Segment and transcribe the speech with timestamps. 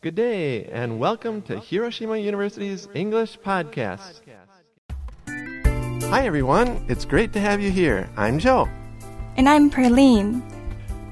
[0.00, 4.20] Good day, and welcome to Hiroshima University's English Podcast.
[5.26, 6.86] Hi, everyone.
[6.88, 8.08] It's great to have you here.
[8.16, 8.68] I'm Joe.
[9.36, 10.40] And I'm Perline.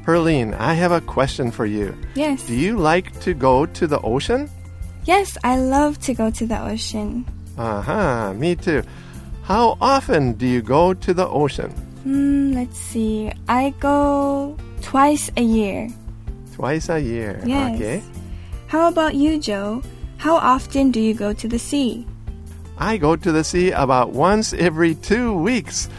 [0.04, 1.98] Perline, I have a question for you.
[2.14, 2.46] Yes.
[2.46, 4.48] Do you like to go to the ocean?
[5.04, 7.26] Yes, I love to go to the ocean.
[7.58, 8.84] Uh huh, me too.
[9.42, 11.72] How often do you go to the ocean?
[12.04, 13.32] Hmm, let's see.
[13.48, 15.88] I go twice a year.
[16.54, 17.42] Twice a year.
[17.44, 17.74] Yes.
[17.74, 18.02] Okay.
[18.75, 19.81] How about you, Joe?
[20.17, 22.05] How often do you go to the sea?
[22.77, 25.89] I go to the sea about once every two weeks.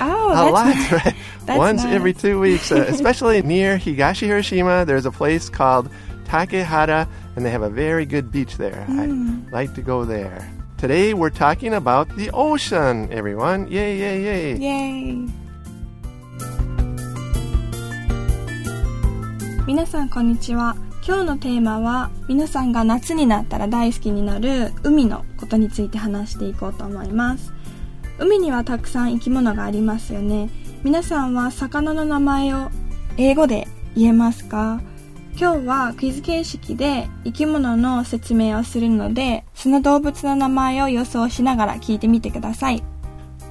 [0.00, 0.92] Oh, a that's lot, nice.
[0.92, 1.14] right?
[1.44, 1.92] That's Once nice.
[1.94, 4.84] every two weeks, uh, especially near Higashi Hiroshima.
[4.84, 5.90] There's a place called
[6.24, 8.84] Takehara, and they have a very good beach there.
[8.84, 9.40] Hmm.
[9.48, 10.48] I like to go there.
[10.78, 13.66] Today we're talking about the ocean, everyone.
[13.70, 14.56] Yay, yay, yay.
[14.56, 15.28] Yay!
[19.66, 20.74] 皆さんこんにちは。
[21.07, 27.53] 今日のテーマは皆さんが夏になったら大好きになる海のことについて話していこうと思います。
[28.19, 30.49] 海にはたくさん生き物がありますよね。
[30.83, 32.71] 皆さんは魚の名前を
[33.15, 34.81] 英語で言えますか？
[35.39, 42.83] 今日はクイズ形式で生き物の説明をするので、その動物の名前を予想しながら聞いてみてください。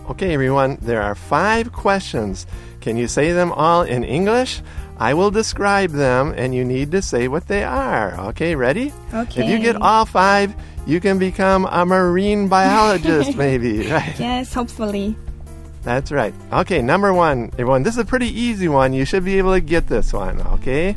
[0.08, 2.46] Okay, everyone, there are five questions.
[2.80, 4.62] Can you say them all in English?
[4.98, 8.18] I will describe them, and you need to say what they are.
[8.28, 8.92] Okay, ready?
[9.12, 9.44] Okay.
[9.44, 10.54] If you get all five,
[10.86, 14.18] you can become a marine biologist, maybe, right?
[14.18, 15.14] Yes, hopefully.
[15.82, 16.34] That's right.
[16.52, 17.82] Okay, number one, everyone.
[17.82, 18.92] This is a pretty easy one.
[18.92, 20.96] You should be able to get this one, okay?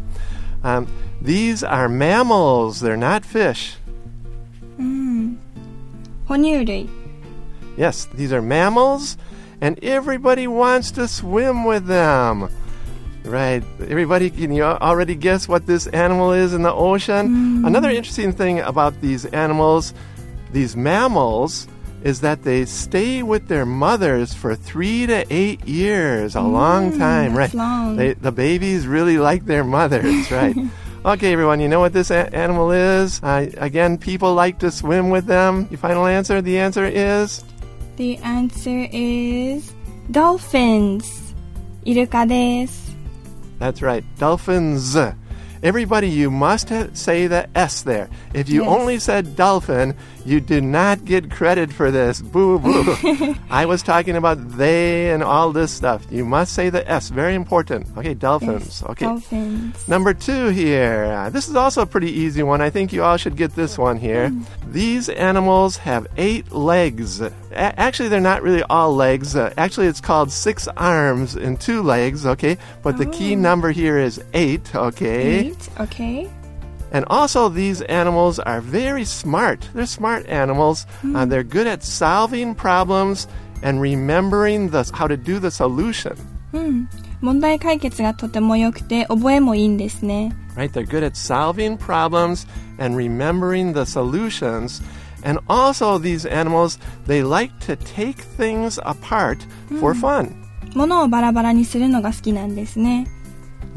[0.64, 0.88] Um,
[1.22, 3.76] these are mammals, they're not fish.
[4.80, 5.38] Mm.
[7.76, 9.18] Yes, these are mammals,
[9.62, 12.50] and everybody wants to swim with them.
[13.29, 13.65] Right.
[13.81, 17.65] Everybody, can you already guess what this animal is in the ocean?
[17.65, 19.95] Another interesting thing about these animals,
[20.53, 21.67] these mammals,
[22.03, 27.33] is that they stay with their mothers for three to eight years, a long time,
[27.33, 27.59] that's right?
[27.59, 27.97] long.
[27.97, 30.55] They, the babies really like their mothers, right?
[31.07, 33.23] okay, everyone, you know what this a- animal is?
[33.23, 35.67] Uh, again, people like to swim with them.
[35.71, 36.43] Your final answer?
[36.43, 37.43] The answer is
[37.97, 39.73] The answer is
[40.11, 41.35] dolphins
[41.87, 42.88] イルカです
[43.60, 44.96] That's right, dolphins.
[45.62, 48.10] Everybody, you must say the S there.
[48.34, 48.70] If you Yes.
[48.72, 49.94] only said dolphin,
[50.26, 52.22] you do not get credit for this.
[52.22, 53.36] Boo boo.
[53.50, 56.06] I was talking about they and all this stuff.
[56.10, 57.10] You must say the S.
[57.10, 57.88] Very important.
[57.98, 58.82] Okay, dolphins.
[58.82, 59.06] Yes, Okay.
[59.06, 61.30] dolphins Number two here.
[61.32, 62.62] This is also a pretty easy one.
[62.62, 64.32] I think you all should get this one here.
[64.72, 67.22] These animals have eight legs.
[67.22, 69.36] A- actually, they're not really all legs.
[69.36, 72.58] Uh, actually, it's called six arms and two legs, okay?
[72.84, 75.40] But the key number here is eight, okay?
[75.81, 76.29] okay
[76.93, 79.69] And also, these animals are very smart.
[79.75, 80.87] They're smart animals.
[81.03, 83.27] Uh, they're good at solving problems
[83.65, 86.15] and remembering the, how to do the solution.
[87.21, 90.71] 問題解決がとても良くて覚えもいいんですね right?
[90.71, 92.47] They're good at solving problems
[92.79, 94.81] and remembering the solutions.
[95.25, 99.39] And also, these animals, they like to take things apart
[99.81, 100.35] for fun.
[100.77, 103.07] 物をバラバラにするのが好きなんですね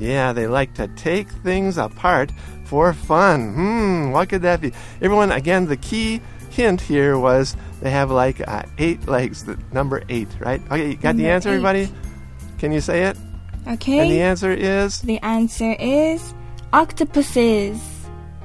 [0.02, 2.32] yeah, they like to take things apart
[2.64, 3.54] for fun.
[3.54, 4.72] Hmm, what could that be?
[5.00, 6.20] Everyone, again, the key
[6.50, 10.60] hint here was they have like uh, eight legs, the number eight, right?
[10.66, 11.52] Okay, you got number the answer, eight.
[11.52, 11.88] everybody?
[12.58, 13.16] Can you say it?
[13.68, 14.00] Okay.
[14.00, 15.00] And the answer is?
[15.02, 16.34] The answer is
[16.72, 17.80] octopuses.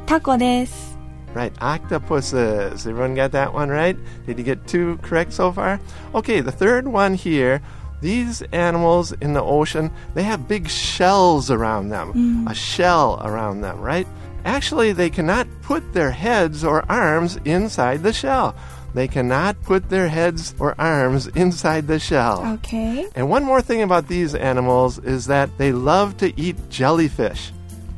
[0.06, 0.94] Taco desu.
[1.34, 2.86] Right, octopuses.
[2.86, 3.98] Everyone got that one right?
[4.26, 5.80] Did you get two correct so far?
[6.14, 7.62] Okay, the third one here
[8.01, 12.47] These animals in the ocean, they have big shells around them.
[12.49, 14.07] A shell around them, right?
[14.45, 18.57] Actually, they cannot put their heads or arms inside the shell.
[18.95, 22.45] They cannot put their heads or arms inside the shell.
[22.61, 27.53] Okay And one more thing about these animals is that they love to eat jellyfish.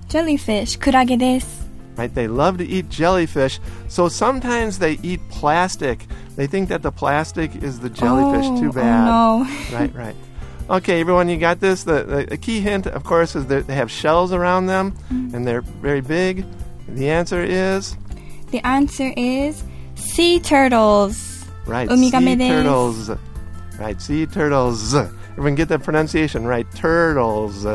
[0.09, 1.58] jellyfish クラゲです
[2.00, 2.16] Right?
[2.16, 3.60] They love to eat jellyfish,
[3.90, 6.06] so sometimes they eat plastic.
[6.38, 8.46] They think that the plastic is the jellyfish.
[8.46, 9.10] Oh, Too bad.
[9.10, 9.78] Oh no.
[9.78, 10.16] right, right.
[10.70, 11.84] Okay, everyone, you got this.
[11.84, 15.34] The, the, the key hint, of course, is that they have shells around them mm.
[15.34, 16.46] and they're very big.
[16.88, 17.98] The answer is.
[18.52, 19.62] The answer is
[19.96, 21.46] sea turtles.
[21.66, 23.12] Right, Umigame sea turtles.
[23.78, 24.96] Right, sea turtles.
[25.32, 26.66] Everyone get that pronunciation right.
[26.76, 27.66] Turtles.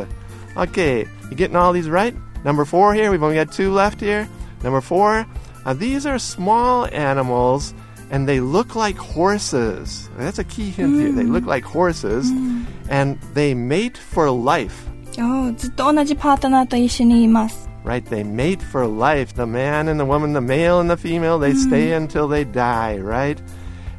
[0.56, 2.15] Okay, you getting all these right?
[2.44, 4.29] Number four here, we've only got two left here.
[4.62, 5.26] Number four,
[5.64, 7.75] uh, these are small animals
[8.11, 10.08] and they look like horses.
[10.17, 11.11] That's a key hint here.
[11.12, 11.49] They look mm.
[11.49, 12.67] like horses mm.
[12.88, 14.87] and they mate for life.
[15.19, 17.69] Oh, ずっと同じパートナーと一緒にいます。
[17.85, 18.05] right?
[18.06, 19.35] They mate for life.
[19.35, 21.56] The man and the woman, the male and the female, they mm.
[21.56, 23.40] stay until they die, right?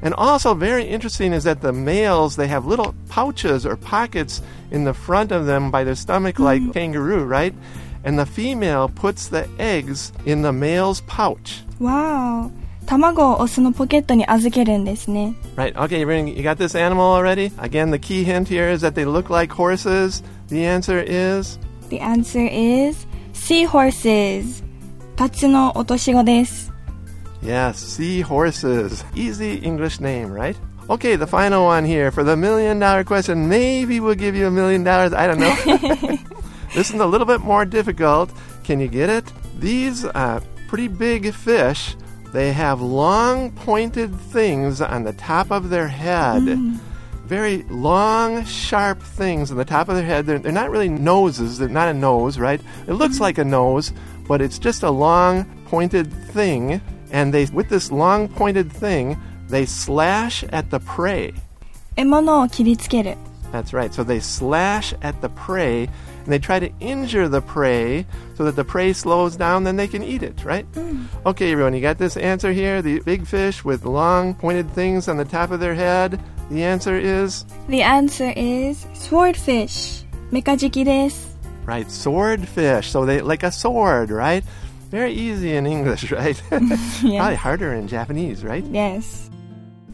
[0.02, 4.42] And also, very interesting is that the males, they have little pouches or pockets
[4.72, 6.44] in the front of them by their stomach, mm.
[6.44, 7.54] like kangaroo, right?
[8.05, 11.65] And the female puts the eggs in the male's pouch.
[11.81, 12.61] わーお。
[12.87, 15.35] 卵をオスのポケットに預けるんですね。
[15.57, 17.53] Right, okay, you you got this animal already?
[17.59, 20.25] Again, the key hint here is that they look like horses.
[20.49, 21.59] The answer is
[21.89, 24.65] The answer is seahorses.
[25.17, 26.73] タツの落とし子です。
[27.43, 29.05] Yes, seahorses.
[29.15, 30.57] Easy English name, right?
[30.89, 33.49] Okay, the final one here for the million dollar question.
[33.49, 35.13] Maybe we'll give you a million dollars.
[35.13, 35.55] I don't know.
[36.75, 38.31] this is a little bit more difficult.
[38.65, 39.33] Can you get it?
[39.59, 41.97] These uh, pretty big fish,
[42.33, 46.43] they have long pointed things on the top of their head.
[47.27, 50.27] Very long, sharp things on the top of their head.
[50.27, 51.59] They're, they're not really noses.
[51.59, 52.61] They're not a nose, right?
[52.89, 53.93] It looks like a nose,
[54.27, 56.81] but it's just a long, pointed thing.
[57.13, 59.17] And they, with this long, pointed thing,
[59.49, 61.35] they slash at the prey.
[61.97, 63.17] 獲物を切りつける。
[63.53, 63.93] That's right.
[63.93, 65.89] So they slash at the prey
[66.25, 68.07] and they try to injure the prey
[68.37, 70.67] so that the prey slows down, then they can eat it, right?
[71.27, 72.83] Okay, everyone, you got this answer here?
[72.83, 76.21] The big fish with long pointed things on the top of their head.
[76.51, 80.05] The answer is The answer is swordfish.
[80.31, 81.37] メカジキです。
[81.67, 82.91] right, swordfish.
[82.91, 84.45] So they like a sword, right?
[84.91, 86.41] Very easy in English, right?
[86.49, 88.65] Probably harder in Japanese, right?
[88.71, 89.31] Yes.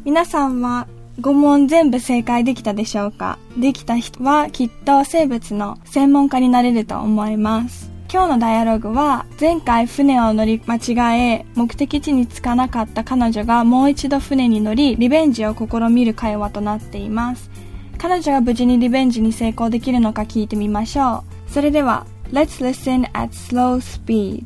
[0.05, 0.87] 皆さんは
[1.22, 3.38] 5問全部正解できたでしょうか？
[3.56, 7.92] できた人はきっと生物の専門家になれると思います。
[8.12, 17.52] 今日のダイアログは前回船を乗り間違え目的地に着かなかった彼女がもう一度船に乗りリベンジを試みる会話となっています。
[18.00, 21.52] 彼女が無事にリベンジに成功できるのか聞いてみましょう。
[21.52, 24.46] それでは Let's listen at slow speed.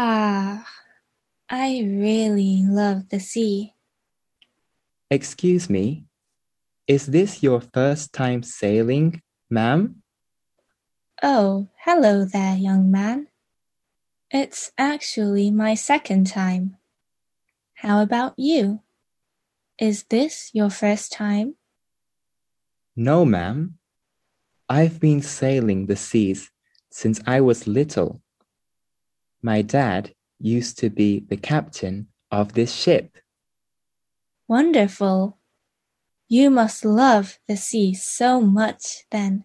[0.00, 0.64] Ah,
[1.50, 3.74] I really love the sea.
[5.10, 6.04] Excuse me,
[6.86, 10.04] is this your first time sailing, ma'am?
[11.20, 13.26] Oh, hello there, young man.
[14.30, 16.76] It's actually my second time.
[17.74, 18.82] How about you?
[19.80, 21.56] Is this your first time?
[22.94, 23.78] No, ma'am.
[24.68, 26.52] I've been sailing the seas
[26.88, 28.22] since I was little.
[29.42, 33.18] My dad used to be the captain of this ship.
[34.48, 35.38] Wonderful.
[36.28, 39.44] You must love the sea so much then.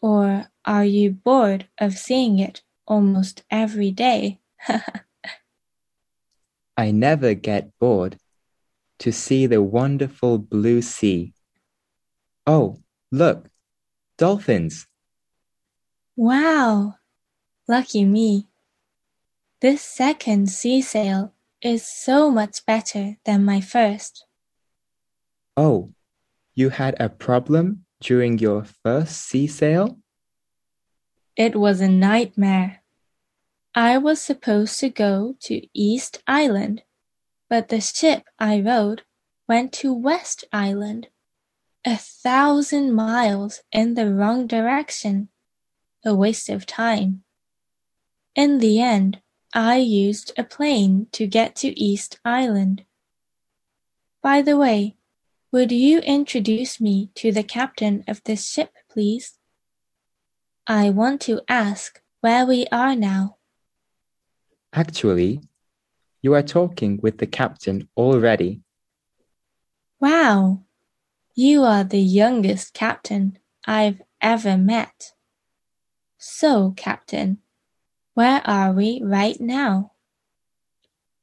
[0.00, 4.40] Or are you bored of seeing it almost every day?
[6.76, 8.18] I never get bored
[9.00, 11.34] to see the wonderful blue sea.
[12.46, 12.78] Oh,
[13.10, 13.48] look,
[14.16, 14.86] dolphins.
[16.16, 16.94] Wow!
[17.68, 18.48] Lucky me.
[19.62, 24.26] This second sea sail is so much better than my first.
[25.56, 25.92] Oh,
[26.52, 30.00] you had a problem during your first sea sail?
[31.36, 32.82] It was a nightmare.
[33.72, 36.82] I was supposed to go to East Island,
[37.48, 39.02] but the ship I rode
[39.46, 41.06] went to West Island.
[41.84, 45.28] A thousand miles in the wrong direction.
[46.04, 47.22] A waste of time.
[48.34, 49.20] In the end,
[49.54, 52.84] I used a plane to get to East Island.
[54.22, 54.96] By the way,
[55.50, 59.38] would you introduce me to the captain of this ship, please?
[60.66, 63.36] I want to ask where we are now.
[64.72, 65.40] Actually,
[66.22, 68.62] you are talking with the captain already.
[70.00, 70.62] Wow,
[71.34, 75.12] you are the youngest captain I've ever met.
[76.16, 77.41] So, Captain,
[78.14, 79.92] where are we right now?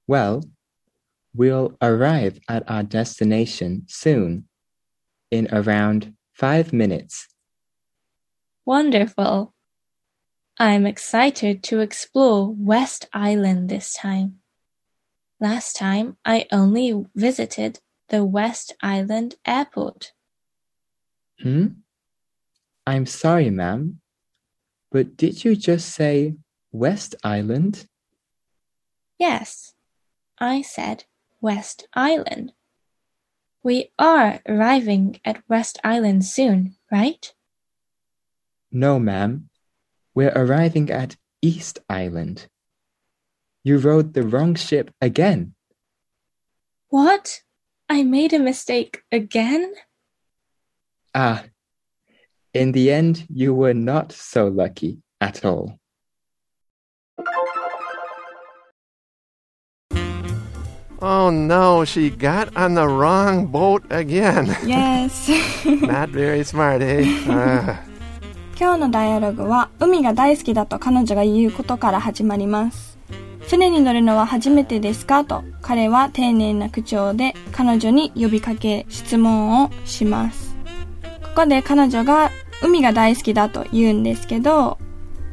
[0.08, 0.43] Well,
[1.36, 4.48] we'll arrive at our destination soon,
[5.29, 7.27] in around five minutes.
[8.65, 9.53] Wonderful.
[10.58, 14.39] I'm excited to explore West Island this time.
[15.39, 17.79] Last time I only visited
[18.10, 20.12] the West Island airport.
[21.41, 21.67] Hmm?
[22.86, 24.01] I'm sorry, ma'am,
[24.91, 26.36] but did you just say
[26.71, 27.88] West Island?
[29.17, 29.73] Yes,
[30.38, 31.05] I said
[31.41, 32.53] West Island.
[33.63, 37.33] We are arriving at West Island soon, right?
[38.71, 39.49] No, ma'am.
[40.13, 42.47] We're arriving at East Island.
[43.63, 45.55] You rode the wrong ship again.
[46.89, 47.41] What?
[47.89, 49.73] I made a mistake again?
[51.13, 51.45] Ah,
[52.53, 55.78] in the end, you were not so lucky at all.
[61.01, 64.47] Oh no, she got on the wrong boat again.
[64.65, 65.29] Yes!
[65.65, 67.05] Not very smart, eh?
[67.29, 67.79] Ah.
[68.59, 72.97] 今日のダイアログは海が大好きだと彼女が言うことから始まります。
[73.47, 80.53] 船に乗るのは初めてですかと彼は丁寧な口調で彼女に呼びかけ質問をします。
[81.23, 82.29] ここで彼女が
[82.61, 84.77] 海が大好きだと言うんですけど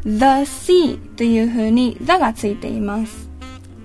[0.05, 3.26] The sea という風に the がついています。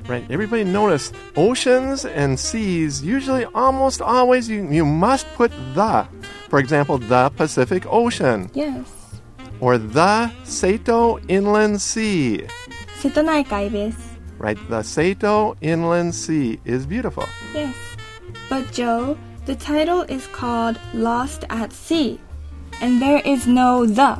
[0.08, 0.26] right?
[0.30, 6.08] Everybody notice oceans and seas usually almost always you, you must put the.
[6.50, 8.50] For example, the Pacific Ocean.
[8.54, 8.88] Yes.
[9.60, 12.48] Or the Seto Inland Sea.
[13.00, 13.98] 瀬戸内海です。
[14.40, 17.26] Right, the Seto Inland Sea is beautiful.
[17.54, 17.74] Yes.
[18.50, 22.20] But Joe, the title is called Lost at Sea,
[22.82, 24.18] and there is no the.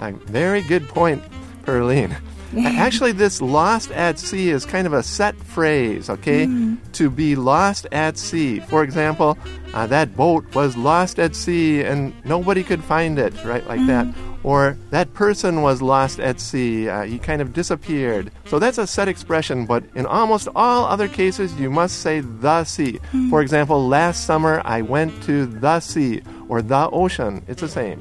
[0.00, 1.22] A very good point,
[1.64, 2.16] Perline.
[2.57, 6.47] Actually, this lost at sea is kind of a set phrase, okay?
[6.93, 8.59] To be lost at sea.
[8.59, 9.37] For example,
[9.73, 13.65] uh, that boat was lost at sea and nobody could find it, right?
[13.67, 14.07] Like that.
[14.41, 16.87] Or that person was lost at sea.
[16.89, 18.31] Uh, he kind of disappeared.
[18.45, 22.63] So that's a set expression, but in almost all other cases, you must say the
[22.63, 22.99] sea.
[23.29, 27.43] For example, last summer I went to the sea or the ocean.
[27.47, 27.99] It's the same.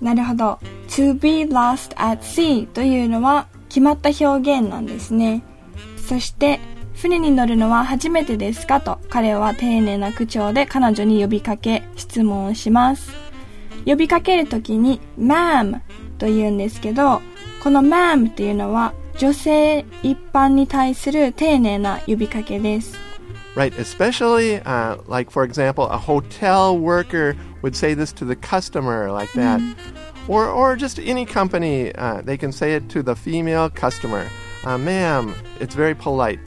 [0.00, 0.58] なるほど。
[0.88, 3.46] to be lost at sea というのは
[3.77, 5.43] 決まった表現なんですね。
[5.97, 6.59] そして、
[6.95, 13.11] 船に乗るのは初めてですかと彼は丁寧な口調で彼女に呼びかけ質問をします。
[13.85, 15.81] 呼びかけるときに ma'am
[16.17, 17.21] と言うんですけど、
[17.61, 22.97] この ma'am っていうのは女性一般に対する丁寧な呼びかけです。
[23.55, 29.31] Right, especially uh, like, for example, a hotel worker would say this to the customer, like
[29.33, 29.61] that.
[30.28, 34.28] Or, or just any company, uh, they can say it to the female customer.
[34.64, 36.38] Uh, Ma'am, it's very polite.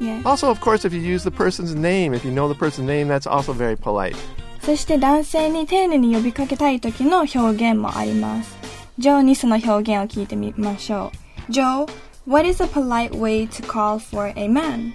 [0.00, 0.24] Yes.
[0.24, 3.08] Also, of course, if you use the person's name, if you know the person's name,
[3.08, 4.16] that's also very polite.
[4.62, 8.56] そして男性に丁寧に呼びかけたい時の表現もあります。
[8.98, 11.12] ジョーにその表現を聞いてみましょ
[11.48, 11.52] う。
[11.52, 11.92] ジョー、
[12.26, 14.92] what is a polite way to call for a man?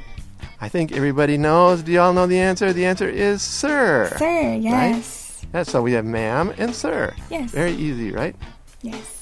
[0.60, 1.84] I think everybody knows.
[1.84, 2.74] Do you all know the answer?
[2.74, 4.12] The answer is sir.
[4.18, 5.23] Sir, yes.
[5.54, 7.14] Yeah, so we have ma'am and sir.
[7.30, 7.52] Yes.
[7.52, 8.36] Very easy, right?
[8.84, 9.20] Yes.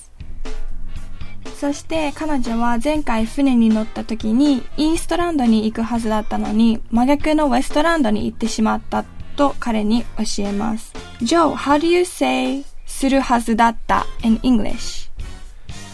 [1.59, 9.05] そして彼女は前回船に乗った時にイーストランドに行くはずだったのに真逆のウェストランドに行ってしまった
[9.35, 10.93] と彼に教えます。
[11.21, 15.09] Joe, how do you say するはずだった in English?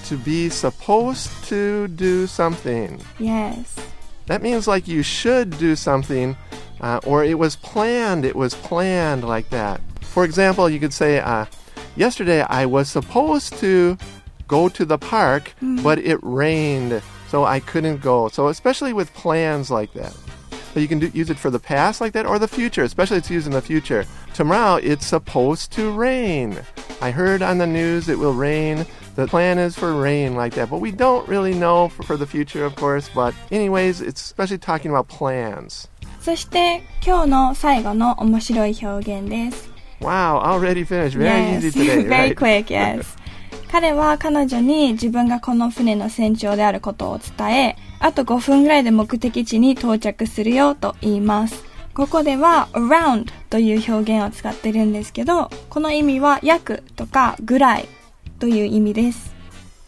[0.10, 3.00] To be supposed to do something.
[3.20, 3.66] Yes.
[4.28, 6.36] That means like you should do something,
[6.82, 8.26] uh, or it was planned.
[8.26, 9.80] It was planned like that.
[10.18, 11.46] For example, you could say, uh,
[11.96, 13.98] Yesterday I was supposed to
[14.48, 18.30] go to the park, but it rained, so I couldn't go.
[18.30, 20.16] So, especially with plans like that.
[20.74, 23.18] So, you can do, use it for the past like that or the future, especially
[23.18, 24.06] it's used in the future.
[24.34, 26.60] Tomorrow it's supposed to rain.
[27.00, 28.88] I heard on the news it will rain.
[29.16, 32.26] The plan is for rain like that, but we don't really know for, for the
[32.26, 33.08] future, of course.
[33.14, 35.88] But, anyways, it's especially talking about plans.
[36.22, 39.74] そして今日の最後の面白い表現です。
[40.01, 41.17] Wow, already finished.
[41.17, 42.05] Very easy today.
[42.05, 43.17] Very quick, yes.
[43.71, 51.65] 彼は彼女に自分がこの船の船長であることを伝え、あと5分ぐらいで目的地に到着するよと言います。
[51.95, 57.89] ここでは around という表現を使ってるんですけど、この意味は約とかぐらい
[58.39, 59.35] という意味です。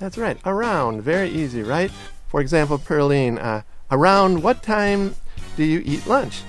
[0.00, 0.38] That's right.
[0.42, 1.02] Around.
[1.02, 1.90] Very easy, right?
[2.30, 5.14] For example, Perline, uh, around what time
[5.56, 6.42] do you eat lunch?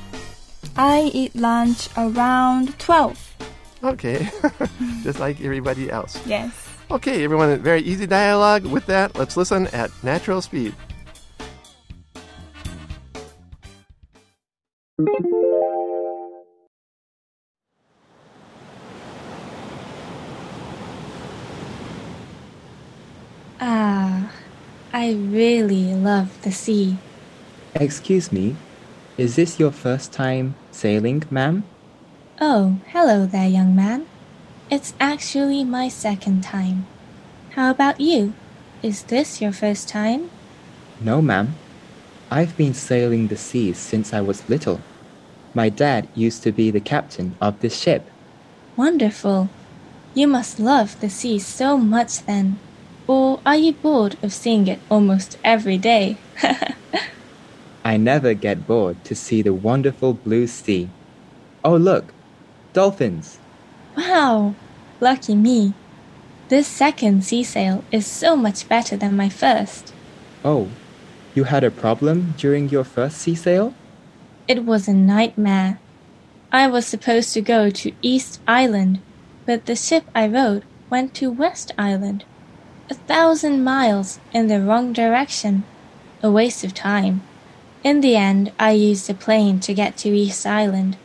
[0.76, 3.31] I eat lunch around 12.
[3.84, 4.30] Okay.
[5.04, 6.20] Just like everybody else.
[6.26, 6.52] Yes.
[6.92, 8.66] Okay, everyone, very easy dialogue.
[8.66, 10.76] With that, let's listen at natural speed.
[23.62, 24.32] Ah,
[24.92, 26.98] I really love the sea.
[27.76, 28.58] Excuse me,
[29.18, 31.64] is this your first time sailing, ma'am?
[32.44, 34.08] Oh, hello there, young man.
[34.72, 36.88] It's actually my second time.
[37.52, 38.34] How about you?
[38.82, 40.32] Is this your first time?
[41.00, 41.54] No, ma'am.
[42.32, 44.82] I've been sailing the seas since I was little.
[45.54, 48.10] My dad used to be the captain of this ship.
[48.76, 49.50] Wonderful.
[50.16, 52.58] You must love the sea so much then.
[53.06, 56.18] Or are you bored of seeing it almost every day?
[57.86, 60.90] I never get bored to see the wonderful blue sea.
[61.64, 62.12] Oh, look,
[62.74, 63.40] dolphins!
[63.98, 64.56] wow!
[65.00, 65.74] Lucky me.
[66.50, 69.94] This second sea sail is so much better than my first.
[70.44, 70.70] Oh,
[71.34, 73.74] you had a problem during your first sea sail?
[74.48, 75.80] It was a nightmare.
[76.52, 79.00] I was supposed to go to East Island,
[79.46, 82.26] but the ship I rode went to West Island.
[82.90, 85.64] A thousand miles in the wrong direction.
[86.22, 87.22] A waste of time.
[87.84, 90.98] In the end, I used a plane to get to East Island.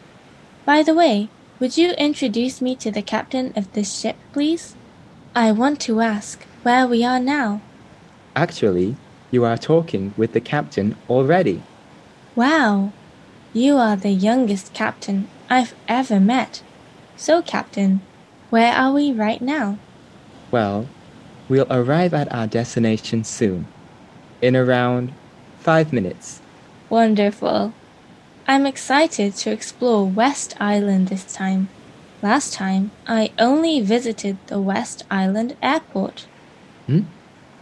[0.65, 4.75] By the way, would you introduce me to the captain of this ship, please?
[5.35, 7.61] I want to ask where we are now.
[8.35, 8.97] Actually,
[9.31, 11.63] you are talking with the captain already.
[12.35, 12.93] Wow,
[13.53, 16.63] you are the youngest captain I've ever met.
[17.17, 18.03] So, Captain,
[18.51, 19.79] where are we right now?
[20.51, 20.87] Well,
[21.49, 23.67] we'll arrive at our destination soon.
[24.43, 25.15] In around
[25.61, 26.43] five minutes.
[26.91, 27.73] Wonderful.
[28.49, 31.69] I'm excited to explore West Island this time.
[32.23, 36.27] Last time, I only visited the West Island airport.
[36.87, 37.01] Hmm?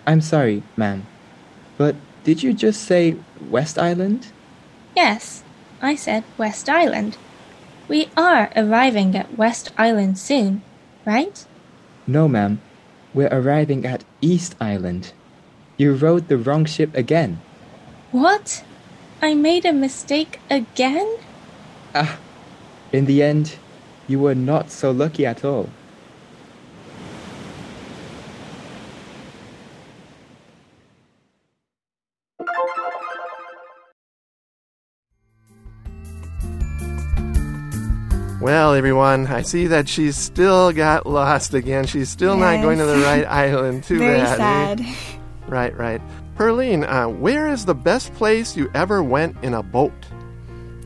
[0.07, 1.07] I'm sorry, ma'am.
[1.79, 3.17] But did you just say
[3.49, 4.29] West Island?
[4.95, 5.43] Yes,
[5.81, 7.17] I said West Island.
[7.89, 10.63] We are arriving at West Island soon,
[11.07, 11.47] right?
[12.07, 12.61] No, ma'am.
[13.15, 15.13] We're arriving at East Island.
[15.79, 17.41] You rode the wrong ship again.
[18.13, 18.63] What?
[19.23, 21.17] I made a mistake again?
[21.95, 22.19] Ah,
[22.93, 23.57] in the end,
[24.07, 25.69] you were not so lucky at all.
[38.41, 41.87] Well, everyone, I see that she's still got lost again.
[41.87, 43.85] She's still not going to the right island.
[43.85, 44.81] Too Very bad.
[44.81, 44.85] eh?
[44.85, 44.97] sad.
[45.49, 46.03] Right, right.
[46.37, 49.93] Perline, uh, where is the best place you ever went in a boat?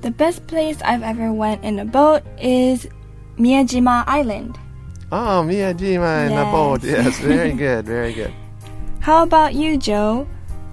[0.03, 2.87] The best place I've ever went in a boat is
[3.39, 4.59] Miyajima Island.
[5.11, 6.85] Oh, Miyajima in a boat.
[6.85, 7.19] Yes.
[7.19, 8.33] Very good, very good.
[9.01, 10.29] How about you, Joe?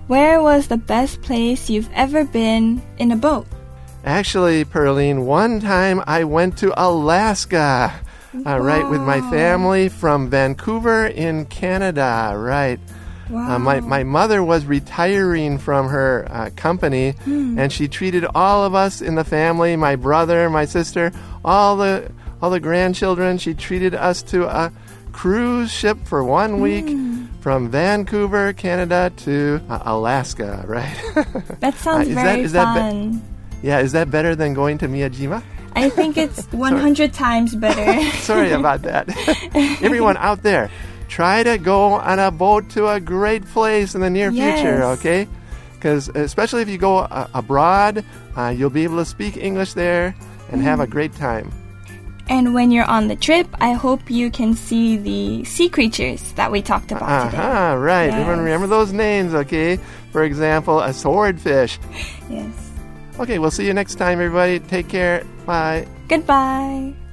[0.08, 3.48] Where was the best place you've ever been in a boat?
[4.04, 7.92] Actually, Perline, one time I went to Alaska,
[8.46, 12.80] uh, right, with my family from Vancouver in Canada, right.
[13.30, 13.56] Wow.
[13.56, 18.76] Uh, my, my mother was retiring from her uh, company, and she treated all of
[18.76, 21.12] us in the family, my brother, my sister,
[21.44, 22.12] all the
[22.42, 23.38] all the grandchildren.
[23.38, 24.72] She treated us to a
[25.12, 26.86] cruise ship for one week
[27.42, 30.64] from Vancouver, Canada, to uh, Alaska.
[30.68, 30.96] Right?
[31.62, 33.22] that sounds is that- very is that be- fun.
[33.64, 35.42] yeah, is that better than going to Miyajima?
[35.78, 38.10] I think it's 100 times better.
[38.20, 39.10] Sorry about that.
[39.84, 40.70] Everyone out there,
[41.16, 45.28] try to go on a boat to a great place in the near future, okay?
[45.76, 48.04] Because especially if you go uh, abroad,
[48.36, 50.14] uh, you'll be able to speak English there
[50.52, 51.48] and have a great time.
[52.28, 56.52] and when you're on the trip, I hope you can see the sea creatures that
[56.52, 57.78] we talked about Uh today.
[57.80, 58.10] right.
[58.12, 59.78] Everyone remember those names, okay?
[60.12, 61.78] For example, a swordfish.
[62.30, 62.52] Yes.
[63.22, 64.60] Okay, we'll see you next time, everybody.
[64.60, 65.24] Take care.
[65.46, 65.86] Bye.
[66.10, 67.05] Goodbye.